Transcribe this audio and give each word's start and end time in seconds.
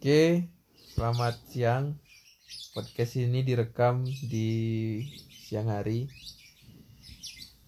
Oke, 0.00 0.48
selamat 0.96 1.36
siang. 1.52 1.92
Podcast 2.72 3.20
ini 3.20 3.44
direkam 3.44 4.00
di 4.08 4.48
siang 5.28 5.68
hari. 5.68 6.08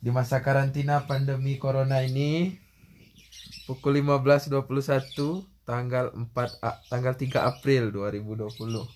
Di 0.01 0.09
masa 0.09 0.41
karantina 0.41 1.05
pandemi 1.05 1.61
corona 1.61 2.01
ini 2.01 2.57
pukul 3.69 4.01
15.21 4.01 5.45
tanggal 5.69 6.09
4 6.17 6.57
A- 6.65 6.81
tanggal 6.89 7.13
3 7.21 7.53
April 7.53 7.93
2020. 7.93 8.89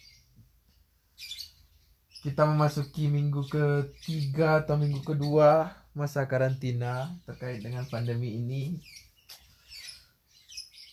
Kita 2.24 2.48
memasuki 2.48 3.04
minggu 3.12 3.44
ketiga 3.52 4.64
atau 4.64 4.80
minggu 4.80 5.04
kedua 5.04 5.76
masa 5.92 6.24
karantina 6.24 7.12
terkait 7.28 7.60
dengan 7.60 7.84
pandemi 7.84 8.32
ini 8.40 8.80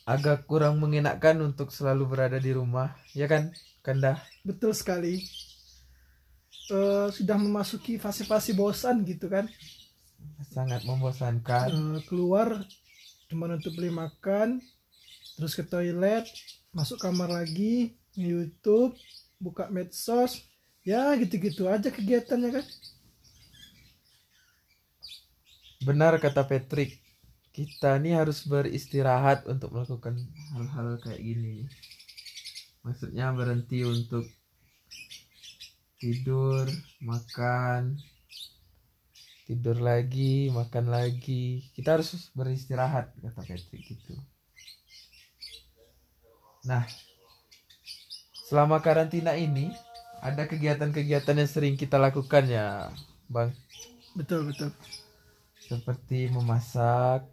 agak 0.04 0.48
kurang 0.48 0.80
mengenakkan 0.84 1.40
untuk 1.40 1.72
selalu 1.72 2.04
berada 2.08 2.40
di 2.40 2.52
rumah, 2.52 2.96
ya 3.16 3.28
kan, 3.28 3.56
Kanda? 3.84 4.20
Betul 4.44 4.76
sekali. 4.76 5.24
Eh, 6.72 7.08
sudah 7.12 7.36
memasuki 7.36 8.00
fase-fase 8.00 8.56
bosan 8.56 9.04
gitu 9.04 9.28
kan. 9.28 9.52
Sangat 10.48 10.88
membosankan. 10.88 11.68
Eh, 11.72 12.00
keluar 12.08 12.64
cuma 13.28 13.52
untuk 13.52 13.76
beli 13.76 13.92
makan, 13.92 14.64
terus 15.36 15.56
ke 15.56 15.64
toilet, 15.68 16.24
masuk 16.72 17.04
kamar 17.04 17.28
lagi, 17.28 18.00
YouTube, 18.16 18.96
buka 19.44 19.68
medsos, 19.68 20.40
ya 20.88 21.12
gitu-gitu 21.20 21.68
aja 21.68 21.92
kegiatannya 21.92 22.62
kan. 22.62 22.66
Benar 25.84 26.16
kata 26.16 26.48
Patrick, 26.48 27.03
kita 27.54 28.02
nih 28.02 28.18
harus 28.18 28.50
beristirahat 28.50 29.46
untuk 29.46 29.70
melakukan 29.70 30.18
hal-hal 30.58 30.98
kayak 30.98 31.22
gini. 31.22 31.70
Maksudnya 32.82 33.30
berhenti 33.30 33.86
untuk 33.86 34.26
tidur, 36.02 36.66
makan, 37.00 38.02
tidur 39.46 39.78
lagi, 39.78 40.50
makan 40.50 40.90
lagi. 40.90 41.70
Kita 41.78 41.96
harus 41.96 42.34
beristirahat 42.34 43.14
kata 43.22 43.46
Patrick 43.46 43.86
gitu. 43.86 44.18
Nah, 46.66 46.90
selama 48.50 48.82
karantina 48.82 49.38
ini 49.38 49.70
ada 50.26 50.50
kegiatan-kegiatan 50.50 51.38
yang 51.38 51.52
sering 51.52 51.76
kita 51.78 52.02
lakukan 52.02 52.50
ya, 52.50 52.90
Bang. 53.30 53.54
Betul 54.18 54.50
betul. 54.50 54.74
seperti 55.64 56.28
memasak. 56.28 57.24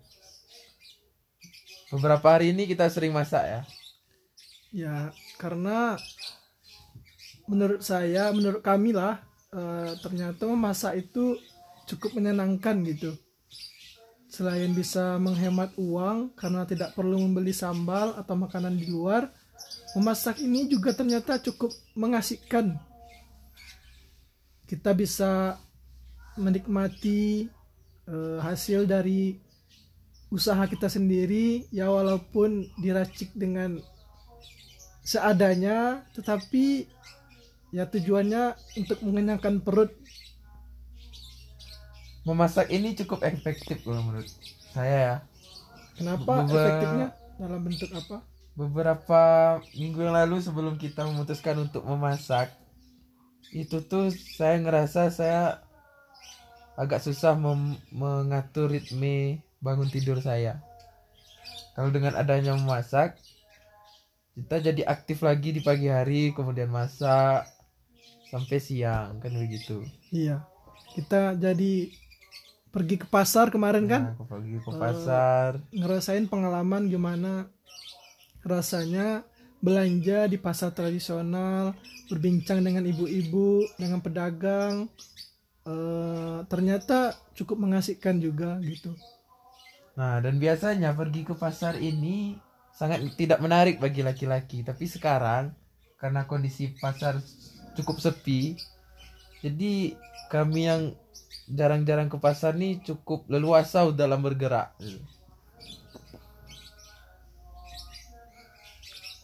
Beberapa 1.90 2.38
hari 2.38 2.54
ini 2.54 2.70
kita 2.70 2.86
sering 2.86 3.10
masak 3.10 3.42
ya. 3.42 3.60
Ya 4.70 4.94
karena 5.42 5.98
menurut 7.50 7.82
saya, 7.82 8.30
menurut 8.30 8.62
kami 8.62 8.94
lah, 8.94 9.18
eh, 9.50 9.98
ternyata 9.98 10.46
memasak 10.46 11.02
itu 11.02 11.34
cukup 11.90 12.14
menyenangkan 12.14 12.78
gitu. 12.86 13.18
Selain 14.30 14.70
bisa 14.70 15.18
menghemat 15.18 15.74
uang 15.74 16.30
karena 16.38 16.62
tidak 16.62 16.94
perlu 16.94 17.18
membeli 17.18 17.50
sambal 17.50 18.14
atau 18.14 18.38
makanan 18.38 18.78
di 18.78 18.86
luar, 18.86 19.26
memasak 19.98 20.38
ini 20.38 20.70
juga 20.70 20.94
ternyata 20.94 21.42
cukup 21.42 21.74
mengasihkan. 21.98 22.78
Kita 24.70 24.94
bisa 24.94 25.58
menikmati 26.38 27.50
eh, 28.06 28.38
hasil 28.38 28.86
dari 28.86 29.49
usaha 30.30 30.62
kita 30.70 30.86
sendiri, 30.86 31.66
ya 31.74 31.90
walaupun 31.90 32.70
diracik 32.78 33.34
dengan 33.34 33.82
seadanya 35.02 36.06
tetapi 36.14 36.86
ya 37.74 37.86
tujuannya 37.90 38.54
untuk 38.78 38.98
mengenyangkan 39.02 39.58
perut. 39.62 39.90
Memasak 42.22 42.70
ini 42.70 42.94
cukup 42.94 43.26
efektif 43.26 43.82
kalau 43.82 44.06
menurut 44.06 44.28
saya 44.70 44.96
ya. 44.98 45.16
kenapa 45.98 46.46
Beber- 46.46 46.62
efektifnya? 46.62 47.08
Dalam 47.40 47.60
bentuk 47.64 47.90
apa? 47.96 48.16
Beberapa 48.54 49.22
minggu 49.72 50.04
yang 50.04 50.14
lalu 50.14 50.36
sebelum 50.44 50.76
kita 50.76 51.08
memutuskan 51.08 51.56
untuk 51.64 51.80
memasak, 51.88 52.52
itu 53.56 53.80
tuh 53.82 54.12
saya 54.12 54.60
ngerasa 54.60 55.08
saya 55.08 55.64
agak 56.76 57.00
susah 57.00 57.34
mengatur 57.90 58.68
ritme 58.68 59.40
bangun 59.60 59.88
tidur 59.92 60.18
saya. 60.24 60.64
Kalau 61.76 61.92
dengan 61.92 62.16
adanya 62.16 62.56
memasak, 62.56 63.20
kita 64.34 64.58
jadi 64.72 64.82
aktif 64.88 65.20
lagi 65.20 65.52
di 65.52 65.60
pagi 65.60 65.86
hari, 65.86 66.32
kemudian 66.32 66.72
masak 66.72 67.46
sampai 68.32 68.58
siang 68.58 69.20
kan 69.20 69.32
begitu. 69.36 69.84
iya. 70.10 70.42
Kita 70.90 71.38
jadi 71.38 71.92
pergi 72.74 72.98
ke 72.98 73.06
pasar 73.06 73.50
kemarin 73.54 73.86
kan? 73.86 74.02
Nah, 74.10 74.16
ke 74.18 74.24
pagi 74.26 74.58
ke 74.58 74.72
pasar, 74.74 75.50
ngerasain 75.70 76.26
pengalaman 76.26 76.90
gimana 76.90 77.46
rasanya 78.42 79.22
belanja 79.60 80.26
di 80.26 80.40
pasar 80.40 80.74
tradisional 80.74 81.76
berbincang 82.10 82.64
dengan 82.64 82.82
ibu-ibu 82.88 83.66
dengan 83.78 84.02
pedagang. 84.02 84.90
Eh, 85.62 86.38
ternyata 86.50 87.14
cukup 87.36 87.60
mengasihkan 87.68 88.18
juga 88.18 88.58
gitu 88.64 88.96
Nah, 90.00 90.16
dan 90.24 90.40
biasanya 90.40 90.96
pergi 90.96 91.28
ke 91.28 91.36
pasar 91.36 91.76
ini 91.76 92.32
sangat 92.72 93.04
tidak 93.20 93.36
menarik 93.44 93.76
bagi 93.76 94.00
laki-laki. 94.00 94.64
Tapi 94.64 94.88
sekarang 94.88 95.52
karena 96.00 96.24
kondisi 96.24 96.72
pasar 96.80 97.20
cukup 97.76 98.00
sepi, 98.00 98.56
jadi 99.44 99.92
kami 100.32 100.60
yang 100.64 100.96
jarang-jarang 101.52 102.08
ke 102.08 102.16
pasar 102.16 102.56
nih 102.56 102.80
cukup 102.80 103.28
leluasa 103.28 103.84
dalam 103.92 104.24
bergerak. 104.24 104.72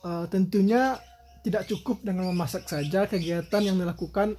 Eh, 0.05 0.25
tentunya 0.29 1.01
tidak 1.41 1.65
cukup 1.73 2.05
dengan 2.05 2.29
memasak 2.29 2.69
saja 2.69 3.09
kegiatan 3.09 3.65
yang 3.65 3.81
dilakukan 3.81 4.37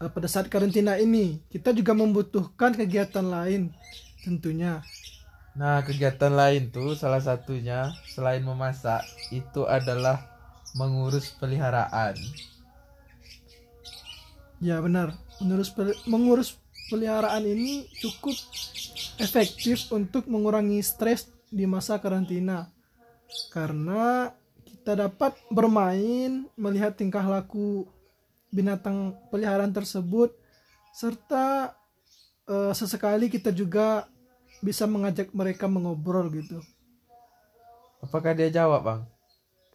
eh, 0.00 0.08
pada 0.08 0.24
saat 0.24 0.48
karantina 0.48 0.96
ini. 0.96 1.44
Kita 1.52 1.76
juga 1.76 1.92
membutuhkan 1.92 2.72
kegiatan 2.72 3.28
lain 3.28 3.76
tentunya. 4.24 4.80
Nah, 5.56 5.80
kegiatan 5.80 6.36
lain 6.36 6.68
tuh 6.68 6.92
salah 6.92 7.20
satunya 7.24 7.88
selain 8.12 8.44
memasak 8.44 9.00
itu 9.32 9.64
adalah 9.64 10.20
mengurus 10.76 11.32
peliharaan. 11.40 12.12
Ya 14.60 14.76
benar, 14.84 15.16
mengurus 15.40 15.72
mengurus 16.04 16.60
peliharaan 16.92 17.40
ini 17.48 17.88
cukup 18.04 18.36
efektif 19.16 19.88
untuk 19.96 20.28
mengurangi 20.28 20.84
stres 20.84 21.32
di 21.48 21.64
masa 21.64 21.96
karantina. 22.04 22.68
Karena 23.48 24.28
kita 24.60 25.08
dapat 25.08 25.40
bermain, 25.48 26.44
melihat 26.52 27.00
tingkah 27.00 27.24
laku 27.24 27.88
binatang 28.52 29.16
peliharaan 29.32 29.72
tersebut 29.72 30.36
serta 30.92 31.72
eh, 32.44 32.72
sesekali 32.76 33.32
kita 33.32 33.52
juga 33.56 34.04
bisa 34.64 34.84
mengajak 34.88 35.32
mereka 35.32 35.66
mengobrol 35.66 36.28
gitu. 36.32 36.60
Apakah 38.04 38.36
dia 38.36 38.52
jawab, 38.52 38.82
Bang? 38.84 39.00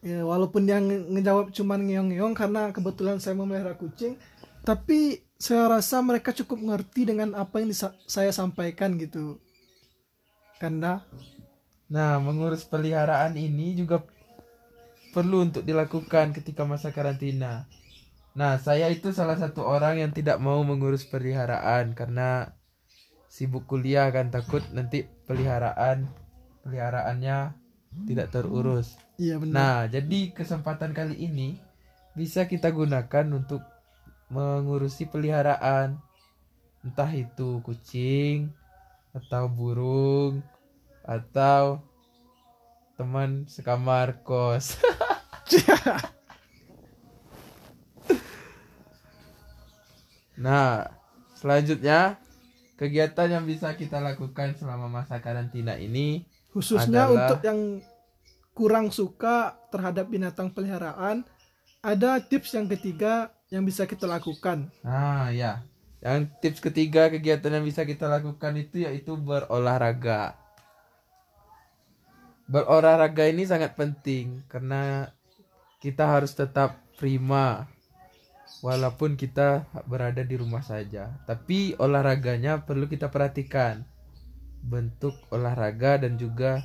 Ya, 0.02 0.26
walaupun 0.26 0.66
dia 0.66 0.82
nge- 0.82 1.10
ngejawab 1.14 1.54
cuman 1.54 1.86
ngeong-ngeong 1.86 2.34
karena 2.34 2.74
kebetulan 2.74 3.22
saya 3.22 3.38
memelihara 3.38 3.78
kucing, 3.78 4.18
tapi 4.66 5.22
saya 5.38 5.70
rasa 5.70 6.02
mereka 6.02 6.34
cukup 6.34 6.58
ngerti 6.58 7.06
dengan 7.10 7.38
apa 7.38 7.62
yang 7.62 7.74
saya 8.06 8.34
sampaikan 8.34 8.98
gitu. 8.98 9.38
Kanda, 10.58 11.06
Nah, 11.92 12.24
mengurus 12.24 12.64
peliharaan 12.64 13.36
ini 13.36 13.76
juga 13.76 14.08
perlu 15.12 15.44
untuk 15.44 15.68
dilakukan 15.68 16.32
ketika 16.32 16.64
masa 16.64 16.96
karantina. 16.96 17.68
Nah, 18.32 18.56
saya 18.64 18.88
itu 18.88 19.12
salah 19.12 19.36
satu 19.36 19.68
orang 19.68 20.00
yang 20.00 20.12
tidak 20.16 20.40
mau 20.40 20.64
mengurus 20.64 21.04
peliharaan 21.04 21.92
karena 21.92 22.56
sibuk 23.32 23.64
kuliah 23.64 24.12
kan 24.12 24.28
takut 24.28 24.60
nanti 24.76 25.08
peliharaan 25.24 26.04
peliharaannya 26.68 27.56
tidak 28.04 28.36
terurus. 28.36 29.00
iya 29.16 29.40
benar. 29.40 29.56
Nah, 29.56 29.88
jadi 29.88 30.36
kesempatan 30.36 30.92
kali 30.92 31.16
ini 31.16 31.56
bisa 32.12 32.44
kita 32.48 32.72
gunakan 32.76 33.28
untuk 33.32 33.64
mengurusi 34.28 35.08
peliharaan. 35.08 35.96
Entah 36.84 37.12
itu 37.14 37.62
kucing 37.64 38.52
atau 39.16 39.48
burung 39.48 40.44
atau 41.04 41.84
teman 43.00 43.48
sekamar 43.48 44.24
kos. 44.24 44.78
nah, 50.40 50.88
selanjutnya 51.36 52.16
kegiatan 52.82 53.30
yang 53.30 53.46
bisa 53.46 53.78
kita 53.78 54.02
lakukan 54.02 54.58
selama 54.58 54.90
masa 54.90 55.22
karantina 55.22 55.78
ini 55.78 56.26
Khususnya 56.50 57.06
adalah- 57.06 57.30
untuk 57.30 57.40
yang 57.46 57.60
kurang 58.58 58.90
suka 58.90 59.54
terhadap 59.70 60.10
binatang 60.10 60.50
peliharaan, 60.52 61.24
ada 61.80 62.18
tips 62.20 62.58
yang 62.58 62.68
ketiga 62.68 63.30
yang 63.54 63.64
bisa 63.64 63.86
kita 63.86 64.10
lakukan. 64.10 64.68
Nah, 64.82 65.30
ya. 65.30 65.62
Yang 66.02 66.34
tips 66.42 66.60
ketiga 66.60 67.08
kegiatan 67.08 67.62
yang 67.62 67.64
bisa 67.64 67.86
kita 67.86 68.10
lakukan 68.10 68.58
itu 68.58 68.84
yaitu 68.84 69.14
berolahraga. 69.16 70.36
Berolahraga 72.50 73.30
ini 73.30 73.48
sangat 73.48 73.78
penting 73.78 74.44
karena 74.52 75.14
kita 75.80 76.04
harus 76.04 76.36
tetap 76.36 76.82
prima 77.00 77.70
walaupun 78.60 79.16
kita 79.16 79.72
berada 79.88 80.22
di 80.22 80.36
rumah 80.36 80.60
saja. 80.60 81.16
Tapi 81.24 81.80
olahraganya 81.80 82.68
perlu 82.68 82.92
kita 82.92 83.08
perhatikan. 83.08 83.88
Bentuk 84.62 85.18
olahraga 85.34 85.98
dan 85.98 86.22
juga 86.22 86.62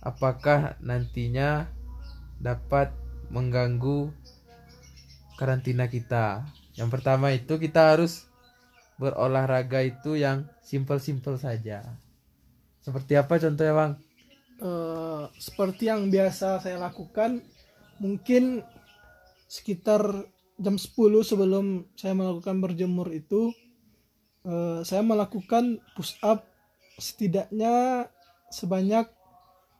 apakah 0.00 0.80
nantinya 0.80 1.68
dapat 2.40 2.94
mengganggu 3.28 4.08
karantina 5.36 5.90
kita. 5.92 6.48
Yang 6.78 6.88
pertama 6.94 7.34
itu 7.36 7.60
kita 7.60 7.92
harus 7.92 8.30
berolahraga 8.96 9.84
itu 9.84 10.16
yang 10.16 10.48
simpel-simpel 10.64 11.36
saja. 11.36 11.84
Seperti 12.80 13.16
apa 13.16 13.36
contohnya, 13.36 13.74
Bang? 13.76 13.92
Eh, 14.60 15.24
seperti 15.40 15.88
yang 15.88 16.12
biasa 16.12 16.60
saya 16.60 16.76
lakukan, 16.76 17.40
mungkin 17.96 18.60
sekitar 19.48 20.04
jam 20.60 20.76
10 20.76 20.92
sebelum 21.24 21.88
saya 21.96 22.12
melakukan 22.12 22.60
berjemur 22.60 23.08
itu 23.10 23.50
eh, 24.44 24.84
saya 24.84 25.00
melakukan 25.00 25.80
push 25.96 26.20
up 26.20 26.44
setidaknya 27.00 28.06
sebanyak 28.52 29.08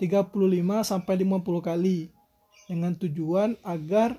35 0.01 0.33
sampai 0.81 1.15
50 1.21 1.61
kali 1.61 2.09
dengan 2.65 2.97
tujuan 2.97 3.61
agar 3.61 4.17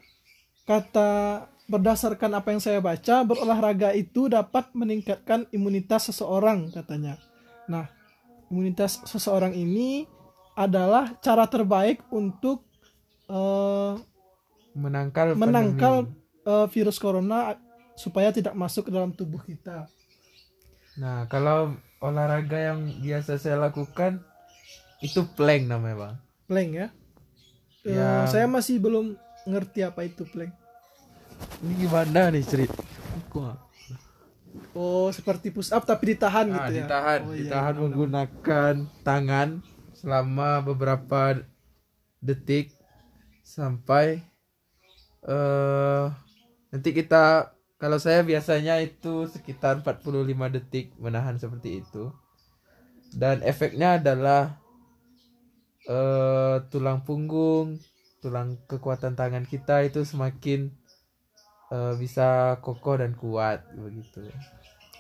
kata 0.69 1.49
berdasarkan 1.65 2.37
apa 2.37 2.53
yang 2.53 2.61
saya 2.61 2.77
baca 2.77 3.25
berolahraga 3.25 3.95
itu 3.97 4.29
dapat 4.29 4.69
meningkatkan 4.77 5.49
imunitas 5.49 6.13
seseorang 6.13 6.69
katanya. 6.69 7.17
Nah, 7.65 7.89
imunitas 8.53 9.01
seseorang 9.09 9.57
ini 9.57 10.05
adalah 10.53 11.17
cara 11.23 11.49
terbaik 11.49 12.05
untuk 12.13 12.61
eh, 13.25 13.93
Menangkal 14.71 15.35
menangkal 15.35 16.07
pandemi. 16.07 16.20
Eh, 16.43 16.65
virus 16.69 16.97
corona 16.97 17.57
supaya 17.93 18.31
tidak 18.31 18.53
masuk 18.53 18.88
ke 18.88 18.91
dalam 18.91 19.11
tubuh 19.11 19.41
kita. 19.41 19.85
Nah, 20.97 21.25
kalau 21.25 21.75
olahraga 21.99 22.57
yang 22.57 22.89
biasa 22.99 23.38
saya 23.38 23.57
lakukan 23.57 24.19
itu 24.99 25.23
plank 25.33 25.65
namanya, 25.65 25.95
Bang. 25.97 26.15
Plank 26.45 26.69
ya. 26.71 26.88
Eh, 27.81 27.95
Ya. 27.95 28.25
saya 28.27 28.45
masih 28.45 28.77
belum 28.77 29.17
ngerti 29.43 29.81
apa 29.81 30.05
itu 30.05 30.21
plank. 30.25 30.53
Ini 31.61 31.73
gimana 31.79 32.29
nih 32.29 32.45
cerita? 32.45 32.77
Oh, 34.71 35.09
seperti 35.11 35.49
push 35.49 35.71
up 35.71 35.83
tapi 35.83 36.13
ditahan 36.13 36.47
Nah, 36.47 36.55
gitu 36.63 36.71
ya. 36.73 36.85
ditahan, 36.85 37.19
Oh, 37.23 37.33
iya, 37.33 37.39
ditahan 37.44 37.73
benar-benar. 37.73 37.81
menggunakan 37.81 38.73
tangan 39.01 39.49
selama 39.91 40.49
beberapa 40.63 41.41
detik 42.19 42.73
sampai 43.41 44.21
eh 45.21 46.05
nanti 46.71 46.89
kita 46.95 47.51
kalau 47.81 47.97
saya 47.97 48.21
biasanya 48.21 48.77
itu 48.79 49.25
sekitar 49.25 49.81
45 49.81 50.53
detik 50.53 50.94
menahan 51.01 51.41
seperti 51.41 51.81
itu. 51.81 52.13
Dan 53.12 53.41
efeknya 53.44 53.97
adalah 53.97 54.62
eh 55.89 56.62
tulang 56.69 57.01
punggung, 57.01 57.81
tulang 58.21 58.62
kekuatan 58.69 59.18
tangan 59.18 59.50
kita 59.50 59.81
itu 59.81 60.06
semakin 60.06 60.69
eh, 61.73 61.94
bisa 61.97 62.62
kokoh 62.62 63.01
dan 63.01 63.18
kuat 63.18 63.65
begitu. 63.73 64.29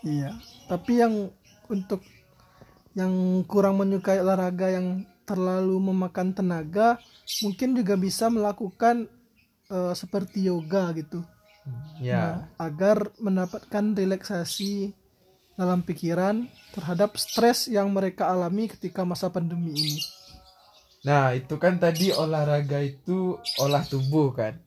Iya, 0.01 0.33
tapi 0.65 1.05
yang 1.05 1.29
untuk 1.69 2.01
yang 2.97 3.45
kurang 3.45 3.77
menyukai 3.77 4.19
olahraga 4.19 4.73
yang 4.73 5.05
terlalu 5.23 5.77
memakan 5.79 6.33
tenaga, 6.33 6.97
mungkin 7.45 7.77
juga 7.77 7.93
bisa 7.93 8.25
melakukan 8.33 9.05
eh, 9.69 9.93
seperti 9.93 10.49
yoga 10.49 10.89
gitu. 10.97 11.21
Ya. 12.01 12.17
Nah, 12.17 12.35
agar 12.57 13.13
mendapatkan 13.21 13.93
relaksasi 13.93 14.97
dalam 15.53 15.85
pikiran 15.85 16.49
terhadap 16.73 17.13
stres 17.21 17.69
yang 17.69 17.93
mereka 17.93 18.25
alami 18.25 18.65
ketika 18.65 19.05
masa 19.05 19.29
pandemi 19.29 19.77
ini. 19.77 20.01
Nah, 21.05 21.33
itu 21.37 21.57
kan 21.61 21.77
tadi 21.77 22.13
olahraga 22.13 22.81
itu 22.81 23.37
olah 23.61 23.85
tubuh 23.85 24.33
kan. 24.33 24.57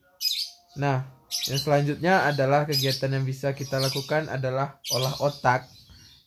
Nah, 0.78 1.06
yang 1.50 1.58
selanjutnya 1.58 2.26
adalah 2.26 2.66
kegiatan 2.66 3.10
yang 3.10 3.26
bisa 3.26 3.54
kita 3.54 3.82
lakukan 3.82 4.30
adalah 4.30 4.78
olah 4.94 5.14
otak. 5.22 5.66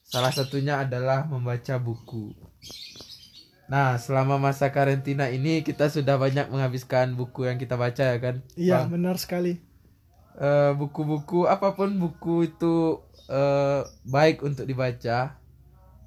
Salah 0.07 0.31
satunya 0.31 0.79
adalah 0.79 1.27
membaca 1.27 1.75
buku. 1.75 2.31
Nah, 3.67 3.99
selama 3.99 4.39
masa 4.39 4.71
karantina 4.71 5.27
ini 5.27 5.59
kita 5.59 5.91
sudah 5.91 6.15
banyak 6.15 6.47
menghabiskan 6.47 7.19
buku 7.19 7.51
yang 7.51 7.59
kita 7.59 7.75
baca 7.75 8.15
ya 8.15 8.17
kan? 8.19 8.35
Iya, 8.55 8.87
benar 8.87 9.19
sekali. 9.19 9.66
Eh, 10.37 10.71
buku-buku 10.77 11.49
apa 11.49 11.73
pun 11.73 11.97
buku 11.97 12.53
itu 12.53 13.01
eh, 13.25 13.81
baik 14.05 14.45
untuk 14.45 14.69
dibaca. 14.69 15.33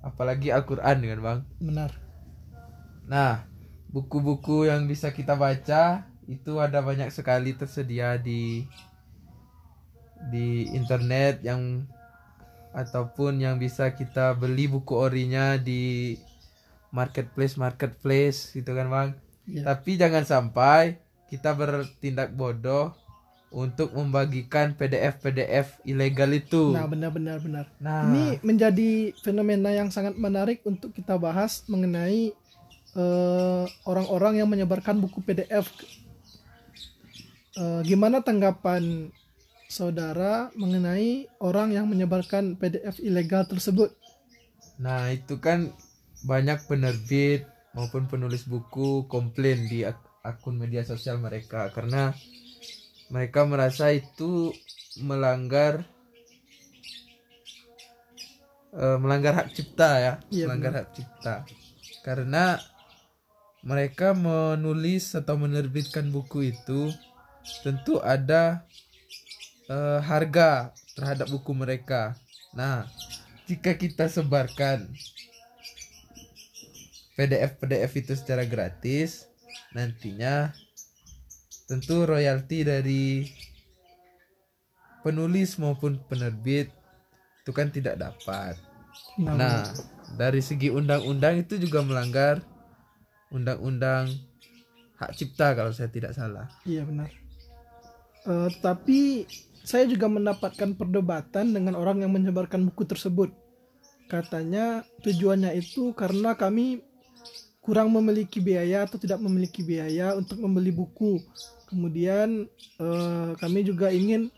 Apalagi 0.01 0.55
Al-Qur'an 0.55 1.03
kan, 1.03 1.21
Bang? 1.21 1.41
Benar. 1.61 1.91
Nah, 3.11 3.45
buku-buku 3.91 4.71
yang 4.71 4.87
bisa 4.87 5.11
kita 5.11 5.35
baca 5.35 6.07
itu 6.31 6.63
ada 6.63 6.79
banyak 6.79 7.11
sekali 7.11 7.59
tersedia 7.59 8.15
di 8.15 8.71
di 10.31 10.71
internet 10.79 11.43
yang 11.43 11.91
ataupun 12.71 13.43
yang 13.43 13.59
bisa 13.59 13.91
kita 13.99 14.39
beli 14.39 14.71
buku 14.71 14.95
orinya 14.95 15.59
di 15.59 16.15
marketplace 16.95 17.59
marketplace 17.59 18.55
gitu 18.55 18.79
kan 18.79 18.87
bang. 18.87 19.11
Iya. 19.51 19.75
Tapi 19.75 19.99
jangan 19.99 20.23
sampai 20.23 21.03
kita 21.27 21.51
bertindak 21.59 22.31
bodoh 22.31 22.95
untuk 23.51 23.91
membagikan 23.93 24.79
PDF 24.79 25.19
PDF 25.19 25.67
ilegal 25.83 26.31
itu. 26.31 26.71
Nah, 26.71 26.87
benar-benar 26.87 27.39
benar. 27.43 27.67
Nah, 27.83 28.07
Ini 28.07 28.39
menjadi 28.47 29.11
fenomena 29.21 29.75
yang 29.75 29.91
sangat 29.91 30.15
menarik 30.15 30.63
untuk 30.63 30.95
kita 30.95 31.19
bahas 31.19 31.67
mengenai 31.67 32.31
eh, 32.95 33.65
orang-orang 33.87 34.39
yang 34.41 34.49
menyebarkan 34.51 35.03
buku 35.03 35.19
PDF. 35.27 35.67
Eh, 37.59 37.81
gimana 37.85 38.23
tanggapan 38.23 39.11
saudara 39.67 40.51
mengenai 40.55 41.27
orang 41.43 41.75
yang 41.75 41.87
menyebarkan 41.91 42.55
PDF 42.55 43.03
ilegal 43.03 43.47
tersebut? 43.47 43.91
Nah, 44.79 45.11
itu 45.11 45.39
kan 45.43 45.71
banyak 46.27 46.59
penerbit 46.71 47.47
maupun 47.77 48.07
penulis 48.11 48.47
buku 48.47 49.07
komplain 49.11 49.67
di 49.71 49.87
ak- 49.87 50.11
akun 50.23 50.57
media 50.59 50.83
sosial 50.85 51.17
mereka 51.23 51.71
karena 51.73 52.13
mereka 53.11 53.43
merasa 53.43 53.91
itu 53.91 54.55
melanggar 55.03 55.83
eh, 58.71 58.99
melanggar 59.03 59.35
hak 59.43 59.51
cipta 59.51 59.91
ya, 59.99 60.15
Iya, 60.31 60.47
melanggar 60.47 60.73
hak 60.83 60.89
cipta. 60.95 61.35
Karena 62.07 62.57
mereka 63.61 64.17
menulis 64.17 65.13
atau 65.13 65.37
menerbitkan 65.37 66.09
buku 66.09 66.55
itu 66.55 66.95
tentu 67.67 67.99
ada 68.01 68.65
eh, 69.67 70.01
harga 70.01 70.71
terhadap 70.95 71.27
buku 71.29 71.51
mereka. 71.53 72.15
Nah, 72.55 72.87
jika 73.51 73.75
kita 73.75 74.07
sebarkan 74.07 74.87
PDF 77.19 77.59
PDF 77.59 77.93
itu 77.99 78.13
secara 78.15 78.47
gratis, 78.47 79.29
nantinya 79.75 80.55
tentu 81.71 82.03
royalti 82.03 82.67
dari 82.67 83.31
penulis 85.07 85.55
maupun 85.63 86.03
penerbit 86.11 86.75
itu 87.41 87.51
kan 87.55 87.71
tidak 87.71 88.03
dapat. 88.03 88.59
Nah, 89.23 89.71
dari 90.19 90.43
segi 90.43 90.67
undang-undang 90.75 91.47
itu 91.47 91.63
juga 91.63 91.87
melanggar 91.87 92.43
undang-undang 93.31 94.11
hak 94.99 95.15
cipta 95.15 95.55
kalau 95.55 95.71
saya 95.71 95.87
tidak 95.87 96.11
salah. 96.13 96.51
Iya 96.67 96.83
benar. 96.83 97.09
Eh, 98.27 98.51
tapi 98.61 99.25
saya 99.63 99.87
juga 99.87 100.11
mendapatkan 100.11 100.77
perdebatan 100.77 101.55
dengan 101.55 101.79
orang 101.79 102.03
yang 102.03 102.13
menyebarkan 102.13 102.67
buku 102.69 102.85
tersebut. 102.85 103.31
Katanya 104.11 104.83
tujuannya 105.07 105.55
itu 105.55 105.95
karena 105.95 106.35
kami 106.35 106.83
kurang 107.63 107.95
memiliki 107.95 108.43
biaya 108.43 108.85
atau 108.85 108.99
tidak 108.99 109.23
memiliki 109.23 109.63
biaya 109.63 110.19
untuk 110.19 110.43
membeli 110.43 110.75
buku. 110.75 111.23
Kemudian 111.71 112.51
eh, 112.83 113.31
kami 113.39 113.61
juga 113.63 113.95
ingin 113.95 114.29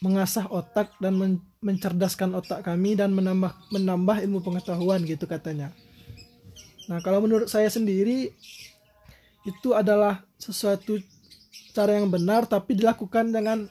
mengasah 0.00 0.48
otak 0.48 0.96
dan 1.02 1.18
men- 1.18 1.44
mencerdaskan 1.60 2.32
otak 2.32 2.64
kami 2.64 2.96
dan 2.96 3.12
menambah 3.12 3.52
menambah 3.68 4.24
ilmu 4.24 4.40
pengetahuan 4.40 5.04
gitu 5.04 5.28
katanya. 5.28 5.74
Nah, 6.88 7.04
kalau 7.04 7.20
menurut 7.20 7.52
saya 7.52 7.68
sendiri 7.68 8.32
itu 9.44 9.68
adalah 9.76 10.24
sesuatu 10.40 10.96
cara 11.70 12.00
yang 12.00 12.08
benar 12.08 12.48
tapi 12.48 12.74
dilakukan 12.76 13.30
dengan 13.30 13.68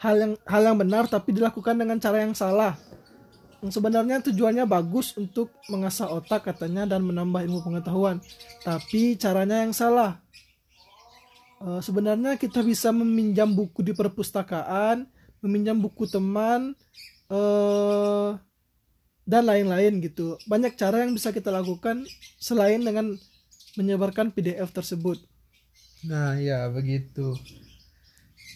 hal 0.00 0.14
yang 0.16 0.32
hal 0.46 0.62
yang 0.62 0.78
benar 0.78 1.04
tapi 1.10 1.34
dilakukan 1.34 1.74
dengan 1.76 1.98
cara 1.98 2.22
yang 2.22 2.32
salah. 2.36 2.78
Yang 3.64 3.80
sebenarnya 3.80 4.22
tujuannya 4.22 4.64
bagus 4.68 5.16
untuk 5.18 5.50
mengasah 5.66 6.06
otak 6.12 6.46
katanya 6.46 6.86
dan 6.86 7.02
menambah 7.02 7.42
ilmu 7.42 7.64
pengetahuan, 7.64 8.20
tapi 8.62 9.16
caranya 9.16 9.64
yang 9.64 9.72
salah. 9.72 10.20
Eh, 11.56 11.80
sebenarnya 11.80 12.36
kita 12.36 12.60
bisa 12.60 12.92
meminjam 12.92 13.48
buku 13.48 13.80
di 13.80 13.96
perpustakaan, 13.96 15.08
meminjam 15.40 15.80
buku 15.80 16.04
teman, 16.04 16.76
eh, 17.32 18.30
dan 19.24 19.42
lain-lain 19.48 20.04
gitu. 20.04 20.36
Banyak 20.44 20.76
cara 20.76 21.08
yang 21.08 21.16
bisa 21.16 21.32
kita 21.32 21.48
lakukan 21.48 22.04
selain 22.36 22.84
dengan 22.84 23.16
menyebarkan 23.80 24.36
PDF 24.36 24.68
tersebut. 24.68 25.16
Nah, 26.04 26.36
ya 26.36 26.68
begitu. 26.68 27.32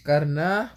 Karena 0.04 0.68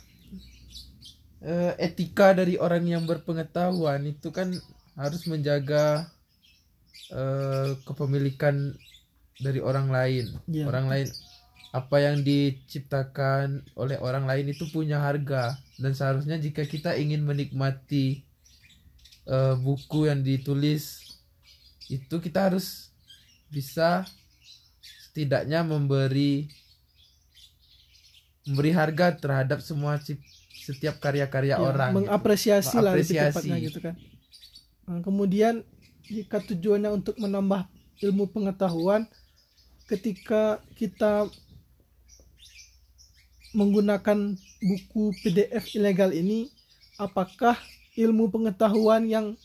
eh, 1.44 1.76
etika 1.76 2.32
dari 2.32 2.56
orang 2.56 2.88
yang 2.88 3.04
berpengetahuan 3.04 4.00
itu 4.08 4.32
kan 4.32 4.56
harus 4.96 5.28
menjaga 5.28 6.08
kepemilikan 7.86 8.74
dari 9.38 9.62
orang 9.62 9.94
lain. 9.94 10.34
Iya. 10.50 10.66
Orang 10.66 10.90
lain 10.90 11.06
apa 11.74 11.98
yang 11.98 12.22
diciptakan 12.22 13.66
oleh 13.74 13.98
orang 13.98 14.30
lain 14.30 14.54
itu 14.54 14.70
punya 14.70 15.02
harga 15.02 15.58
dan 15.82 15.98
seharusnya 15.98 16.38
jika 16.38 16.70
kita 16.70 16.94
ingin 16.94 17.26
menikmati 17.26 18.22
eh, 19.26 19.56
buku 19.58 20.06
yang 20.06 20.22
ditulis 20.22 21.02
itu 21.90 22.16
kita 22.22 22.54
harus 22.54 22.94
bisa 23.50 24.06
setidaknya 25.10 25.66
memberi 25.66 26.46
memberi 28.44 28.72
harga 28.76 29.16
terhadap 29.16 29.60
semua 29.64 29.98
cip- 29.98 30.22
setiap 30.54 31.00
karya-karya 31.00 31.58
Ya, 31.58 31.60
orang 31.60 31.92
gitu. 31.92 31.98
mengapresiasi 32.06 32.76
lah 32.80 32.94
lebih 32.96 33.18
Mengapresiasi. 33.18 33.34
tepatnya 33.34 33.58
gitu 33.60 33.80
kan. 33.82 33.96
Nah, 34.84 35.00
kemudian 35.02 35.54
jika 36.08 36.38
tujuannya 36.44 36.92
untuk 36.92 37.16
menambah 37.20 37.68
ilmu 38.04 38.28
pengetahuan, 38.32 39.08
ketika 39.88 40.60
kita 40.76 41.28
menggunakan 43.54 44.38
buku 44.62 45.14
PDF 45.22 45.70
ilegal 45.78 46.12
ini, 46.12 46.50
apakah 46.98 47.58
ilmu 47.94 48.30
pengetahuan 48.34 49.06
yang 49.06 49.38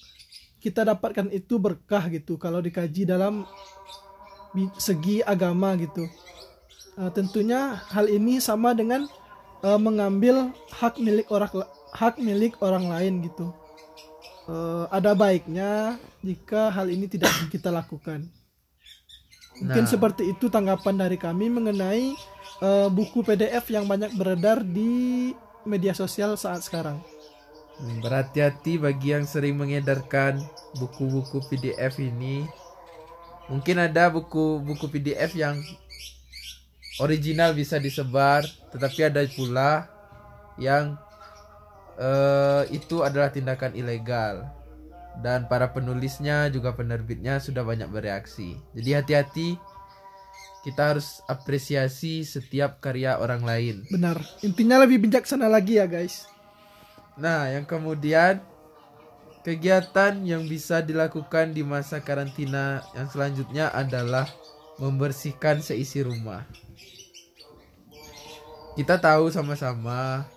kita 0.59 0.83
dapatkan 0.83 1.31
itu 1.31 1.61
berkah 1.61 2.03
gitu 2.11 2.35
kalau 2.41 2.59
dikaji 2.59 3.07
dalam 3.07 3.47
segi 4.81 5.23
agama 5.23 5.77
gitu. 5.79 6.09
Eh, 6.99 7.11
tentunya 7.15 7.79
hal 7.95 8.11
ini 8.11 8.43
sama 8.43 8.75
dengan 8.75 9.07
eh, 9.63 9.81
mengambil 9.81 10.51
hak 10.75 10.99
milik 10.99 11.31
orang 11.31 11.51
hak 11.95 12.19
milik 12.19 12.59
orang 12.59 12.91
lain 12.91 13.23
gitu. 13.23 13.55
Eh, 14.49 14.85
ada 14.91 15.15
baiknya 15.15 16.01
jika 16.25 16.73
hal 16.75 16.91
ini 16.91 17.07
tidak 17.07 17.31
kita 17.53 17.71
lakukan. 17.71 18.27
Mungkin 19.59 19.85
Nah. 19.87 19.91
seperti 19.91 20.23
itu 20.35 20.47
tanggapan 20.47 20.95
dari 20.95 21.19
kami 21.19 21.51
mengenai 21.51 22.15
eh, 22.63 22.89
buku 22.91 23.23
PDF 23.23 23.65
yang 23.71 23.87
banyak 23.87 24.15
beredar 24.15 24.63
di 24.63 25.33
media 25.67 25.93
sosial 25.95 26.35
saat 26.35 26.65
sekarang. 26.65 26.99
Hmm, 27.79 28.03
Berhati-hati 28.03 28.83
bagi 28.83 29.15
yang 29.15 29.23
sering 29.29 29.55
mengedarkan 29.55 30.43
buku-buku 30.83 31.39
PDF 31.47 32.03
ini. 32.03 32.43
Mungkin 33.47 33.81
ada 33.81 34.11
buku-buku 34.11 34.91
PDF 34.91 35.33
yang 35.39 35.57
original 36.99 37.55
bisa 37.55 37.79
disebar, 37.79 38.45
tetapi 38.75 39.01
ada 39.07 39.23
pula 39.31 39.87
yang 40.59 40.99
eh, 41.97 42.63
itu 42.75 43.07
adalah 43.07 43.31
tindakan 43.31 43.79
ilegal. 43.79 44.51
Dan 45.19 45.51
para 45.51 45.75
penulisnya 45.75 46.47
juga 46.47 46.75
penerbitnya 46.75 47.43
sudah 47.43 47.67
banyak 47.67 47.91
bereaksi. 47.91 48.55
Jadi 48.75 48.91
hati-hati 48.95 49.49
kita 50.67 50.95
harus 50.95 51.23
apresiasi 51.31 52.27
setiap 52.27 52.83
karya 52.83 53.17
orang 53.19 53.43
lain. 53.47 53.77
Benar. 53.89 54.19
Intinya 54.43 54.83
lebih 54.83 55.03
bijaksana 55.07 55.47
lagi 55.47 55.79
ya, 55.79 55.87
guys. 55.87 56.27
Nah, 57.19 57.51
yang 57.51 57.67
kemudian 57.67 58.43
kegiatan 59.43 60.19
yang 60.23 60.47
bisa 60.47 60.83
dilakukan 60.85 61.55
di 61.55 61.63
masa 61.67 62.03
karantina 62.03 62.85
yang 62.95 63.09
selanjutnya 63.11 63.71
adalah 63.73 64.27
membersihkan 64.79 65.59
seisi 65.63 66.03
rumah. 66.03 66.47
Kita 68.79 69.03
tahu 69.03 69.35
sama-sama 69.35 70.31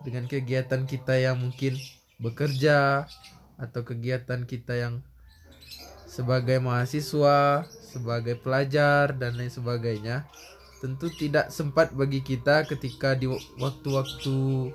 dengan 0.00 0.24
kegiatan 0.24 0.88
kita 0.88 1.20
yang 1.20 1.36
mungkin 1.36 1.76
bekerja 2.16 3.04
atau 3.60 3.80
kegiatan 3.84 4.48
kita 4.48 4.76
yang 4.80 5.04
sebagai 6.14 6.62
mahasiswa, 6.62 7.66
sebagai 7.90 8.38
pelajar 8.38 9.10
dan 9.18 9.34
lain 9.34 9.50
sebagainya, 9.50 10.30
tentu 10.78 11.10
tidak 11.10 11.50
sempat 11.50 11.90
bagi 11.90 12.22
kita 12.22 12.62
ketika 12.70 13.18
di 13.18 13.26
waktu-waktu 13.58 14.70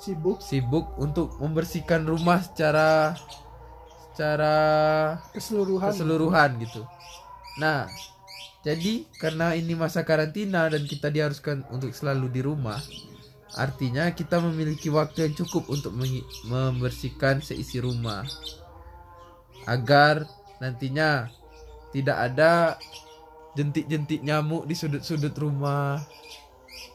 Sibuk 0.00 0.40
sibuk 0.40 0.96
untuk 0.96 1.36
membersihkan 1.44 2.08
rumah 2.08 2.40
secara 2.40 3.12
secara 4.08 4.56
keseluruhan. 5.36 5.92
keseluruhan 5.92 6.50
gitu. 6.64 6.88
Nah, 7.60 7.84
jadi 8.64 9.04
karena 9.20 9.52
ini 9.52 9.76
masa 9.76 10.00
karantina 10.00 10.72
dan 10.72 10.88
kita 10.88 11.12
diharuskan 11.12 11.68
untuk 11.68 11.92
selalu 11.92 12.32
di 12.32 12.40
rumah, 12.40 12.80
artinya 13.60 14.08
kita 14.16 14.40
memiliki 14.40 14.88
waktu 14.88 15.28
yang 15.28 15.34
cukup 15.36 15.68
untuk 15.68 15.92
membersihkan 16.48 17.44
seisi 17.44 17.76
rumah 17.84 18.24
agar 19.68 20.24
nantinya 20.60 21.32
tidak 21.90 22.16
ada 22.30 22.78
jentik-jentik 23.58 24.22
nyamuk 24.22 24.68
di 24.68 24.78
sudut-sudut 24.78 25.34
rumah, 25.34 25.98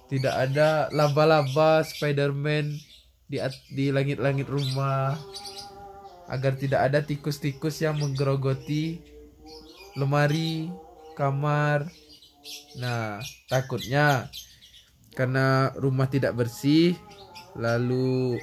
tidak 0.08 0.32
ada 0.32 0.88
laba-laba 0.94 1.84
Spiderman 1.84 2.72
di 3.28 3.42
di 3.74 3.92
langit-langit 3.92 4.48
rumah, 4.48 5.20
agar 6.32 6.56
tidak 6.56 6.82
ada 6.88 7.02
tikus-tikus 7.02 7.82
yang 7.84 8.00
menggerogoti 8.00 9.02
lemari, 9.98 10.70
kamar. 11.18 11.90
Nah, 12.78 13.20
takutnya 13.50 14.30
karena 15.18 15.74
rumah 15.80 16.06
tidak 16.06 16.38
bersih, 16.38 16.94
lalu 17.56 18.38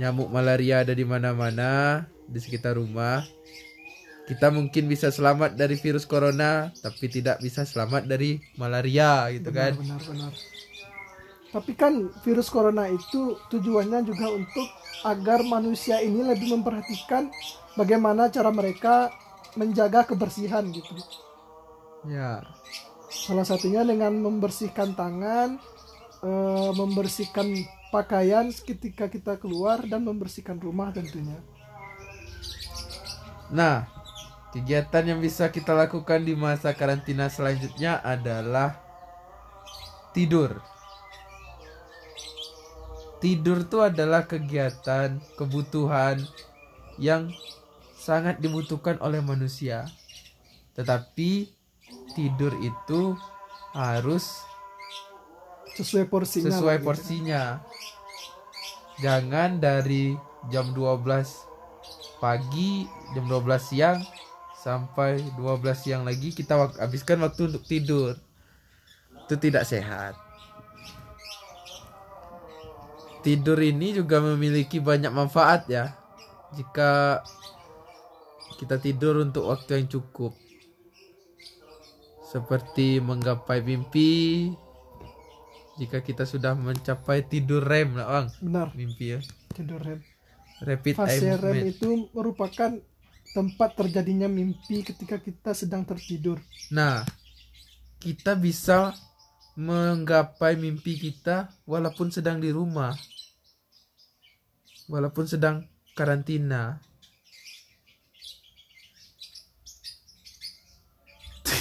nyamuk 0.00 0.28
malaria 0.32 0.82
ada 0.82 0.92
di 0.92 1.04
mana-mana 1.04 2.04
di 2.26 2.38
sekitar 2.40 2.76
rumah. 2.80 3.22
Kita 4.26 4.50
mungkin 4.50 4.90
bisa 4.90 5.14
selamat 5.14 5.54
dari 5.54 5.78
virus 5.78 6.02
corona, 6.02 6.74
tapi 6.82 7.06
tidak 7.06 7.38
bisa 7.38 7.62
selamat 7.62 8.10
dari 8.10 8.42
malaria 8.58 9.30
gitu 9.30 9.54
benar, 9.54 9.70
kan. 9.70 9.72
benar, 9.78 10.00
benar. 10.02 10.32
Tapi 11.54 11.72
kan 11.78 12.10
virus 12.26 12.50
corona 12.50 12.90
itu 12.90 13.38
tujuannya 13.48 14.02
juga 14.02 14.26
untuk 14.34 14.66
agar 15.06 15.46
manusia 15.46 16.02
ini 16.02 16.26
lebih 16.26 16.58
memperhatikan 16.58 17.30
bagaimana 17.78 18.26
cara 18.26 18.50
mereka 18.50 19.14
menjaga 19.54 20.04
kebersihan 20.10 20.66
gitu. 20.74 20.90
Ya. 22.10 22.42
Salah 23.08 23.46
satunya 23.46 23.86
dengan 23.86 24.10
membersihkan 24.20 24.98
tangan, 24.98 25.62
eh, 26.26 26.70
membersihkan 26.74 27.46
pakaian 27.94 28.50
ketika 28.50 29.06
kita 29.06 29.38
keluar 29.38 29.86
dan 29.86 30.02
membersihkan 30.02 30.58
rumah 30.58 30.90
tentunya. 30.90 31.38
Nah, 33.48 33.95
kegiatan 34.56 35.04
yang 35.04 35.20
bisa 35.20 35.52
kita 35.52 35.76
lakukan 35.76 36.24
di 36.24 36.32
masa 36.32 36.72
karantina 36.72 37.28
selanjutnya 37.28 38.00
adalah 38.00 38.80
tidur. 40.16 40.64
Tidur 43.20 43.68
itu 43.68 43.84
adalah 43.84 44.24
kegiatan, 44.24 45.20
kebutuhan 45.36 46.24
yang 46.96 47.28
sangat 48.00 48.40
dibutuhkan 48.40 48.96
oleh 49.04 49.20
manusia. 49.20 49.92
Tetapi 50.72 51.52
tidur 52.16 52.56
itu 52.64 53.12
harus 53.76 54.40
Sesuai 55.76 56.08
porsinya. 56.08 56.48
sesuai 56.48 56.80
gitu. 56.80 56.86
porsinya. 56.88 57.42
Jangan 59.04 59.60
dari 59.60 60.16
jam 60.48 60.72
12 60.72 61.44
pagi, 62.16 62.88
jam 63.12 63.28
12 63.28 63.60
siang 63.60 64.00
sampai 64.66 65.22
12 65.38 65.62
siang 65.78 66.02
lagi 66.02 66.34
kita 66.34 66.58
wak- 66.58 66.82
habiskan 66.82 67.22
waktu 67.22 67.46
untuk 67.46 67.62
tidur. 67.62 68.18
Itu 69.22 69.38
tidak 69.38 69.62
sehat. 69.62 70.18
Tidur 73.22 73.58
ini 73.58 73.94
juga 73.94 74.18
memiliki 74.18 74.82
banyak 74.82 75.10
manfaat 75.10 75.70
ya. 75.70 75.94
Jika 76.54 77.22
kita 78.56 78.82
tidur 78.82 79.22
untuk 79.22 79.46
waktu 79.46 79.78
yang 79.78 79.86
cukup. 79.86 80.34
seperti 82.26 82.98
menggapai 82.98 83.62
mimpi 83.62 84.50
jika 85.78 86.02
kita 86.02 86.26
sudah 86.26 86.58
mencapai 86.58 87.22
tidur 87.22 87.62
REM 87.62 87.94
lah 87.94 88.06
bang 88.10 88.26
benar 88.42 88.68
mimpi 88.74 89.14
ya 89.14 89.20
tidur 89.54 89.78
REM 89.78 90.02
rapid 90.58 90.94
fase 90.98 91.38
REM 91.38 91.70
itu 91.70 92.10
merupakan 92.10 92.82
tempat 93.36 93.76
terjadinya 93.76 94.32
mimpi 94.32 94.80
ketika 94.80 95.20
kita 95.20 95.52
sedang 95.52 95.84
tertidur. 95.84 96.40
Nah 96.72 97.04
kita 98.00 98.32
bisa 98.32 98.96
menggapai 99.60 100.56
mimpi 100.56 100.96
kita 100.96 101.52
walaupun 101.68 102.08
sedang 102.08 102.40
di 102.40 102.48
rumah 102.48 102.96
walaupun 104.88 105.28
sedang 105.28 105.68
karantina. 105.92 106.80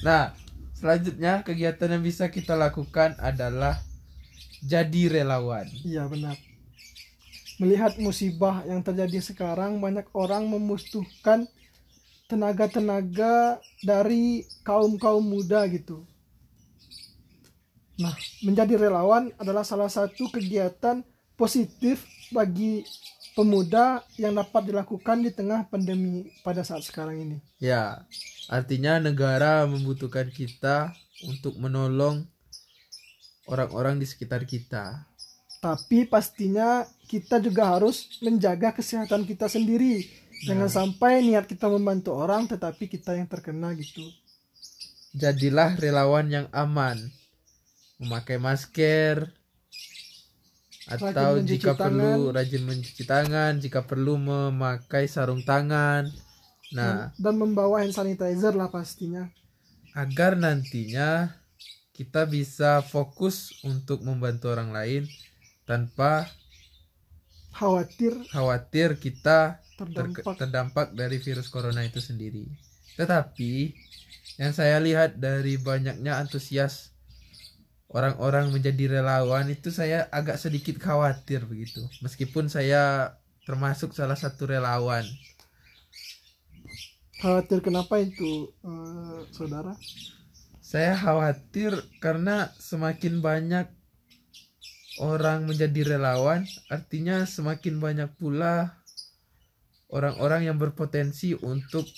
Nah 0.00 0.32
selanjutnya 0.80 1.44
kegiatan 1.44 1.92
yang 1.92 2.00
bisa 2.00 2.32
kita 2.32 2.56
lakukan 2.56 3.20
adalah 3.20 3.76
jadi 4.64 5.12
relawan. 5.12 5.68
Iya 5.84 6.08
benar 6.08 6.49
melihat 7.60 7.94
musibah 8.00 8.64
yang 8.64 8.80
terjadi 8.80 9.20
sekarang 9.20 9.76
banyak 9.78 10.08
orang 10.16 10.48
membutuhkan 10.48 11.44
tenaga-tenaga 12.26 13.60
dari 13.84 14.48
kaum-kaum 14.64 15.20
muda 15.20 15.68
gitu 15.68 16.02
nah 18.00 18.16
menjadi 18.40 18.80
relawan 18.80 19.28
adalah 19.36 19.60
salah 19.60 19.92
satu 19.92 20.32
kegiatan 20.32 21.04
positif 21.36 22.08
bagi 22.32 22.80
pemuda 23.36 24.00
yang 24.16 24.40
dapat 24.40 24.72
dilakukan 24.72 25.20
di 25.20 25.30
tengah 25.30 25.68
pandemi 25.68 26.32
pada 26.40 26.64
saat 26.64 26.80
sekarang 26.80 27.20
ini 27.20 27.38
Ya, 27.60 28.08
artinya 28.48 28.96
negara 28.96 29.68
membutuhkan 29.68 30.32
kita 30.32 30.96
untuk 31.28 31.60
menolong 31.60 32.24
orang-orang 33.44 34.00
di 34.00 34.08
sekitar 34.08 34.48
kita. 34.48 35.09
Tapi 35.60 36.08
pastinya 36.08 36.88
kita 37.04 37.36
juga 37.36 37.76
harus 37.76 38.16
menjaga 38.24 38.72
kesehatan 38.72 39.28
kita 39.28 39.46
sendiri. 39.46 40.08
Jangan 40.48 40.72
sampai 40.72 41.20
niat 41.20 41.44
kita 41.44 41.68
membantu 41.68 42.16
orang 42.16 42.48
tetapi 42.48 42.88
kita 42.88 43.12
yang 43.12 43.28
terkena 43.28 43.76
gitu. 43.76 44.00
Jadilah 45.12 45.76
relawan 45.76 46.32
yang 46.32 46.46
aman, 46.48 46.96
memakai 48.00 48.40
masker, 48.40 49.28
atau 50.88 51.36
mencuci 51.36 51.60
jika 51.60 51.76
tangan. 51.76 51.92
perlu 51.92 52.22
rajin 52.32 52.62
mencuci 52.64 53.04
tangan, 53.04 53.52
jika 53.60 53.80
perlu 53.84 54.14
memakai 54.16 55.04
sarung 55.06 55.44
tangan. 55.44 56.08
Nah, 56.72 57.10
dan 57.18 57.34
membawa 57.34 57.82
hand 57.82 57.92
sanitizer 57.92 58.54
lah 58.54 58.70
pastinya. 58.70 59.26
agar 59.90 60.38
nantinya 60.38 61.34
kita 61.90 62.22
bisa 62.30 62.78
fokus 62.78 63.50
untuk 63.66 64.06
membantu 64.06 64.54
orang 64.54 64.70
lain 64.70 65.02
tanpa 65.70 66.26
khawatir 67.54 68.18
khawatir 68.34 68.98
kita 68.98 69.62
ter- 69.78 69.86
terdampak 69.86 70.34
terdampak 70.34 70.86
dari 70.98 71.22
virus 71.22 71.46
corona 71.46 71.86
itu 71.86 72.02
sendiri. 72.02 72.50
Tetapi 72.98 73.70
yang 74.42 74.50
saya 74.50 74.82
lihat 74.82 75.22
dari 75.22 75.54
banyaknya 75.62 76.18
antusias 76.18 76.90
orang-orang 77.90 78.50
menjadi 78.50 78.98
relawan 78.98 79.46
itu 79.50 79.70
saya 79.70 80.10
agak 80.10 80.42
sedikit 80.42 80.82
khawatir 80.82 81.46
begitu. 81.46 81.86
Meskipun 82.02 82.50
saya 82.50 83.14
termasuk 83.46 83.94
salah 83.94 84.18
satu 84.18 84.50
relawan. 84.50 85.06
khawatir 87.20 87.60
kenapa 87.60 88.00
itu 88.00 88.48
eh, 88.64 89.18
saudara 89.28 89.76
Saya 90.64 90.96
khawatir 90.96 91.76
karena 92.00 92.48
semakin 92.56 93.20
banyak 93.20 93.68
orang 95.00 95.48
menjadi 95.48 95.96
relawan, 95.96 96.44
artinya 96.68 97.24
semakin 97.24 97.80
banyak 97.80 98.10
pula 98.20 98.76
orang-orang 99.88 100.52
yang 100.52 100.60
berpotensi 100.60 101.34
untuk 101.40 101.88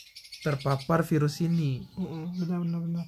terpapar 0.46 1.02
virus 1.02 1.42
ini. 1.42 1.82
Mm-mm, 1.98 2.38
benar 2.38 2.62
benar 2.62 2.80
benar 2.86 3.06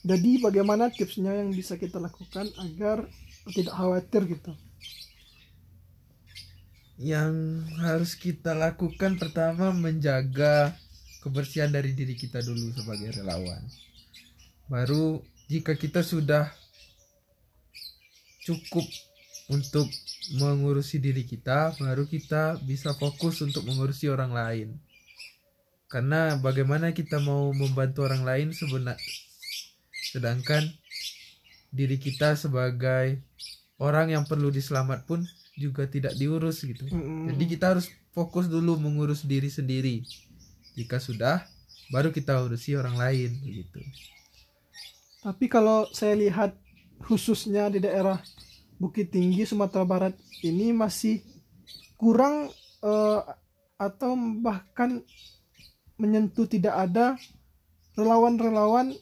jadi 0.00 0.40
bagaimana 0.40 0.88
tipsnya 0.88 1.36
yang 1.36 1.52
bisa 1.52 1.76
kita 1.76 2.00
lakukan 2.00 2.48
agar 2.56 3.04
tidak 3.52 3.74
khawatir 3.76 4.22
gitu 4.32 4.52
Yang 7.00 7.64
harus 7.80 8.12
kita 8.16 8.52
lakukan 8.52 9.16
pertama 9.16 9.72
menjaga 9.72 10.76
kebersihan 11.24 11.72
dari 11.72 11.96
diri 11.96 12.12
kita 12.12 12.44
dulu 12.44 12.76
sebagai 12.76 13.16
relawan. 13.16 13.64
Baru 14.68 15.24
jika 15.48 15.76
kita 15.80 16.04
sudah 16.04 16.52
cukup 18.44 18.86
untuk 19.50 19.90
mengurusi 20.38 21.02
diri 21.02 21.26
kita, 21.26 21.74
baru 21.76 22.06
kita 22.06 22.62
bisa 22.62 22.94
fokus 22.94 23.42
untuk 23.42 23.66
mengurusi 23.66 24.06
orang 24.06 24.30
lain. 24.30 24.68
Karena 25.90 26.38
bagaimana 26.38 26.94
kita 26.94 27.18
mau 27.18 27.50
membantu 27.50 28.06
orang 28.06 28.22
lain 28.22 28.48
sebenar 28.54 28.94
sedangkan 30.10 30.66
diri 31.70 31.94
kita 32.02 32.34
sebagai 32.34 33.22
orang 33.78 34.10
yang 34.10 34.26
perlu 34.26 34.50
diselamat 34.50 35.06
pun 35.06 35.22
juga 35.54 35.86
tidak 35.86 36.18
diurus 36.18 36.66
gitu. 36.66 36.82
Jadi 37.30 37.44
kita 37.46 37.78
harus 37.78 37.86
fokus 38.10 38.50
dulu 38.50 38.74
mengurus 38.74 39.22
diri 39.22 39.46
sendiri. 39.46 40.02
Jika 40.74 40.98
sudah, 40.98 41.46
baru 41.94 42.10
kita 42.10 42.42
urusi 42.42 42.74
orang 42.74 42.98
lain 42.98 43.30
begitu. 43.38 43.78
Tapi 45.22 45.46
kalau 45.46 45.86
saya 45.94 46.16
lihat 46.18 46.56
khususnya 47.04 47.72
di 47.72 47.82
daerah 47.82 48.20
Bukit 48.80 49.12
Tinggi 49.12 49.44
Sumatera 49.44 49.84
Barat 49.84 50.16
ini 50.40 50.72
masih 50.72 51.20
kurang 52.00 52.48
eh, 52.80 53.20
atau 53.76 54.16
bahkan 54.40 55.04
menyentuh 56.00 56.48
tidak 56.48 56.88
ada 56.88 57.20
relawan-relawan 57.92 58.96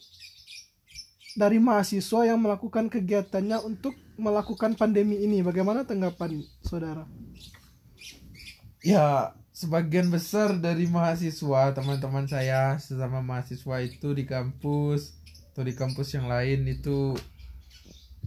dari 1.39 1.63
mahasiswa 1.63 2.27
yang 2.27 2.43
melakukan 2.43 2.91
kegiatannya 2.91 3.63
untuk 3.63 3.95
melakukan 4.19 4.75
pandemi 4.75 5.23
ini. 5.23 5.39
Bagaimana 5.47 5.87
tanggapan 5.87 6.43
saudara? 6.67 7.07
Ya, 8.83 9.39
sebagian 9.55 10.11
besar 10.11 10.59
dari 10.59 10.91
mahasiswa, 10.91 11.71
teman-teman 11.71 12.27
saya 12.27 12.75
sesama 12.83 13.23
mahasiswa 13.23 13.79
itu 13.87 14.11
di 14.11 14.27
kampus 14.27 15.15
atau 15.55 15.63
di 15.63 15.75
kampus 15.79 16.19
yang 16.19 16.27
lain 16.27 16.67
itu 16.67 17.15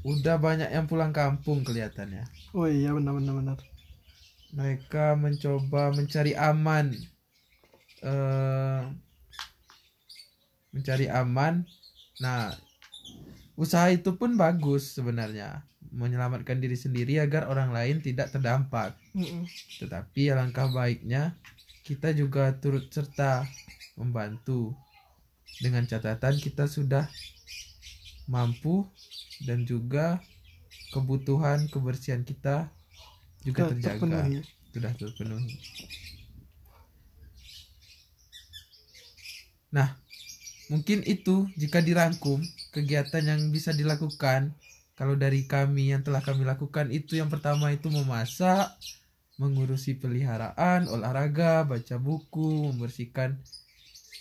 udah 0.02 0.36
banyak 0.42 0.70
yang 0.74 0.90
pulang 0.90 1.14
kampung 1.14 1.62
kelihatannya. 1.62 2.26
Oh 2.58 2.66
iya 2.66 2.94
benar-benar 2.94 3.36
benar. 3.38 3.58
Mereka 4.52 5.16
mencoba 5.16 5.94
mencari 5.94 6.34
aman 6.36 6.92
eh 8.02 8.82
mencari 10.72 11.06
aman. 11.12 11.68
Nah, 12.24 12.56
usaha 13.60 13.92
itu 13.92 14.16
pun 14.16 14.40
bagus 14.40 14.96
sebenarnya, 14.96 15.68
menyelamatkan 15.92 16.58
diri 16.58 16.80
sendiri 16.80 17.20
agar 17.20 17.52
orang 17.52 17.76
lain 17.76 18.00
tidak 18.00 18.32
terdampak. 18.32 18.96
Mm-mm. 19.14 19.46
Tetapi 19.78 20.32
alangkah 20.32 20.72
baiknya 20.72 21.36
kita 21.84 22.16
juga 22.16 22.56
turut 22.58 22.88
serta 22.90 23.44
membantu 24.00 24.74
dengan 25.60 25.84
catatan 25.86 26.40
kita 26.40 26.66
sudah 26.66 27.06
mampu 28.32 28.88
dan 29.48 29.66
juga 29.66 30.22
kebutuhan 30.94 31.68
kebersihan 31.74 32.24
kita 32.24 32.70
juga 33.48 33.62
Ter- 33.66 33.76
terjaga 33.76 34.32
terpenuhi. 34.32 34.40
sudah 34.74 34.94
terpenuhi. 34.96 35.56
Nah, 39.72 39.96
mungkin 40.72 41.00
itu 41.08 41.48
jika 41.56 41.80
dirangkum 41.80 42.40
kegiatan 42.76 43.24
yang 43.24 43.42
bisa 43.56 43.72
dilakukan 43.72 44.52
kalau 45.00 45.16
dari 45.18 45.48
kami 45.48 45.92
yang 45.96 46.04
telah 46.06 46.22
kami 46.22 46.44
lakukan 46.46 46.92
itu 46.94 47.18
yang 47.18 47.30
pertama 47.32 47.72
itu 47.74 47.88
memasak, 47.90 48.70
mengurusi 49.42 49.98
peliharaan, 49.98 50.86
olahraga, 50.92 51.66
baca 51.66 51.96
buku, 51.98 52.70
membersihkan 52.76 53.42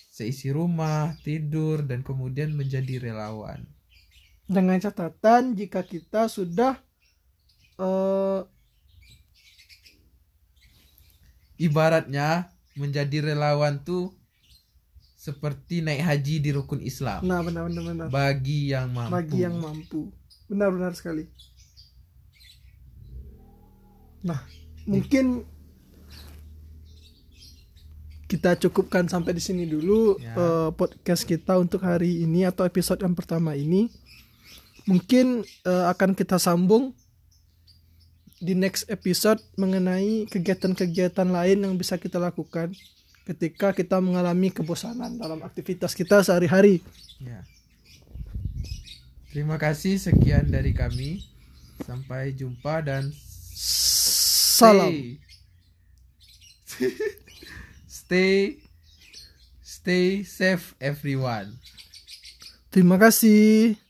seisi 0.09 0.49
rumah, 0.53 1.17
tidur 1.27 1.85
dan 1.85 2.01
kemudian 2.01 2.51
menjadi 2.57 2.97
relawan. 3.11 3.67
Dengan 4.51 4.77
catatan 4.77 5.55
jika 5.55 5.81
kita 5.81 6.27
sudah 6.27 6.75
eh, 7.79 8.41
Ibaratnya 11.57 12.49
menjadi 12.75 13.31
relawan 13.31 13.79
tuh 13.79 14.17
seperti 15.15 15.85
naik 15.85 16.01
haji 16.01 16.41
di 16.41 16.51
rukun 16.51 16.81
Islam 16.81 17.21
nah 17.21 17.45
benar-benar 17.45 17.85
benar. 17.85 18.07
bagi 18.09 18.73
yang 18.73 18.89
mampu. 18.89 19.13
bagi 19.13 19.39
yang 19.39 19.53
mampu 19.55 20.09
benar-benar 20.49 20.97
sekali 20.97 21.29
nah 24.21 24.41
mungkin 24.89 25.45
kita 28.25 28.57
cukupkan 28.57 29.05
sampai 29.05 29.37
di 29.37 29.43
sini 29.43 29.69
dulu 29.69 30.17
Ya. 30.17 30.33
eh, 30.33 30.71
podcast 30.73 31.29
kita 31.29 31.61
untuk 31.61 31.85
hari 31.85 32.25
ini 32.25 32.49
atau 32.49 32.63
episode 32.63 33.03
yang 33.03 33.13
pertama 33.13 33.53
ini. 33.53 33.93
Mungkin 34.89 35.45
eh, 35.45 35.85
akan 35.91 36.17
kita 36.17 36.41
sambung 36.41 36.97
di 38.41 38.57
next 38.57 38.89
episode 38.89 39.37
mengenai 39.61 40.25
kegiatan-kegiatan 40.33 41.29
lain 41.29 41.61
yang 41.61 41.75
bisa 41.77 42.01
kita 42.01 42.17
lakukan 42.17 42.73
ketika 43.29 43.77
kita 43.77 44.01
mengalami 44.01 44.49
kebosanan 44.49 45.21
dalam 45.21 45.45
aktivitas 45.45 45.93
kita 45.93 46.25
sehari-hari. 46.25 46.81
Ya. 47.21 47.45
Terima 49.31 49.61
kasih 49.61 50.01
sekian 50.01 50.51
dari 50.51 50.75
kami. 50.75 51.23
Sampai 51.85 52.33
jumpa 52.35 52.83
dan 52.83 53.13
Salam. 54.61 54.93
stay 57.89 58.61
stay 59.61 60.25
safe 60.25 60.77
everyone. 60.81 61.57
Terima 62.69 63.01
kasih. 63.01 63.90